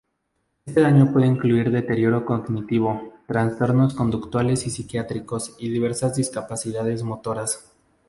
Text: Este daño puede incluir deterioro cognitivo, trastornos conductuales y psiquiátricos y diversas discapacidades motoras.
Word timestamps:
Este 0.65 0.81
daño 0.81 1.13
puede 1.13 1.27
incluir 1.27 1.69
deterioro 1.69 2.25
cognitivo, 2.25 3.13
trastornos 3.27 3.93
conductuales 3.93 4.65
y 4.65 4.71
psiquiátricos 4.71 5.55
y 5.59 5.69
diversas 5.69 6.15
discapacidades 6.15 7.03
motoras. 7.03 7.71